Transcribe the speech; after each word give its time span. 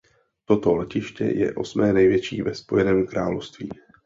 Toto 0.45 0.75
letiště 0.75 1.23
je 1.23 1.55
osmé 1.55 1.93
největší 1.93 2.41
ve 2.41 2.55
Spojeném 2.55 3.07
království. 3.07 3.69